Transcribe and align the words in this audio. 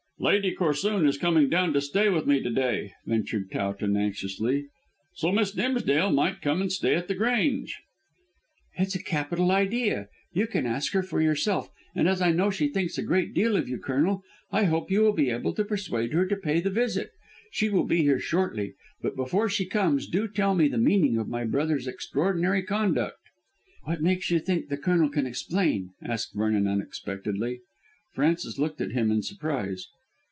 "Lady 0.23 0.51
Corsoon 0.55 1.07
is 1.07 1.17
coming 1.17 1.49
down 1.49 1.73
to 1.73 1.81
stay 1.81 2.07
with 2.07 2.27
me 2.27 2.39
to 2.43 2.51
day," 2.51 2.93
ventured 3.07 3.49
Towton 3.49 3.97
anxiously, 3.97 4.67
"so 5.15 5.31
Miss 5.31 5.51
Dimsdale 5.51 6.11
might 6.11 6.43
come 6.43 6.61
and 6.61 6.71
stay 6.71 6.93
at 6.93 7.07
The 7.07 7.15
Grange." 7.15 7.81
"It's 8.77 8.93
a 8.93 9.01
capital 9.01 9.49
idea. 9.49 10.09
You 10.31 10.45
can 10.45 10.67
ask 10.67 10.93
her 10.93 11.01
for 11.01 11.21
yourself, 11.23 11.71
and 11.95 12.07
as 12.07 12.21
I 12.21 12.31
know 12.33 12.51
she 12.51 12.67
thinks 12.67 12.99
a 12.99 13.01
great 13.01 13.33
deal 13.33 13.55
of 13.57 13.67
you, 13.67 13.79
Colonel, 13.79 14.21
I 14.51 14.65
hope 14.65 14.91
you 14.91 15.01
will 15.01 15.13
be 15.13 15.31
able 15.31 15.55
to 15.55 15.65
persuade 15.65 16.13
her 16.13 16.27
to 16.27 16.35
pay 16.35 16.59
the 16.59 16.69
visit. 16.69 17.09
She 17.49 17.69
will 17.69 17.85
be 17.85 18.03
here 18.03 18.19
shortly, 18.19 18.75
but 19.01 19.15
before 19.15 19.49
she 19.49 19.65
comes 19.65 20.05
do 20.05 20.27
tell 20.27 20.53
me 20.53 20.67
the 20.67 20.77
meaning 20.77 21.17
of 21.17 21.29
my 21.29 21.45
brother's 21.45 21.87
extraordinary 21.87 22.61
conduct." 22.61 23.17
"What 23.85 24.03
makes 24.03 24.29
you 24.29 24.37
think 24.37 24.67
the 24.69 24.77
Colonel 24.77 25.09
can 25.09 25.25
explain?" 25.25 25.93
asked 25.99 26.35
Vernon 26.35 26.67
unexpectedly. 26.67 27.61
Frances 28.13 28.59
looked 28.59 28.81
at 28.81 28.91
him 28.91 29.09
in 29.09 29.23
surprise. 29.23 29.87